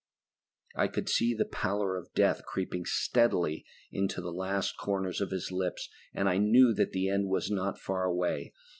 [0.75, 5.51] I could see the pallor of death creeping steadily into the last corners of his
[5.51, 8.51] lips, and I knew that the end was not far away.